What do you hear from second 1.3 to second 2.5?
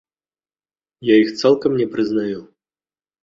цалкам не прызнаю.